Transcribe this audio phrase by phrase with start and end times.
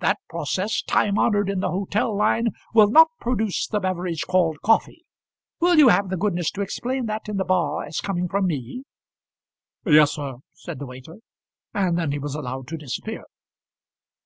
[0.00, 5.06] That process, time honoured in the hotel line, will not produce the beverage called coffee.
[5.58, 8.82] Will you have the goodness to explain that in the bar as coming from me?"
[9.86, 11.16] "Yes, sir," said the waiter;
[11.72, 13.24] and then he was allowed to disappear.